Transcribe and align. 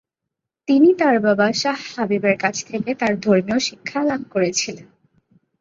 তিনি 0.67 0.89
তাঁর 0.93 1.15
বাবা 1.19 1.47
শাহ 1.53 1.79
হাবিবের 1.93 2.35
কাছ 2.37 2.55
থেকে 2.65 2.91
তাঁর 2.95 3.13
ধর্মীয় 3.19 3.59
শিক্ষা 3.59 3.99
লাভ 4.03 4.21
করেছিলেন। 4.31 4.87